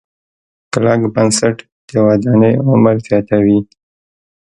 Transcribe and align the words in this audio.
کلک 0.71 1.01
بنسټ 1.13 1.57
د 1.89 1.89
ودانۍ 2.07 2.53
عمر 2.67 2.95
زیاتوي. 3.07 3.59